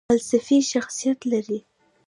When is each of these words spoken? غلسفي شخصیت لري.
غلسفي 0.11 0.57
شخصیت 0.71 1.19
لري. 1.31 1.59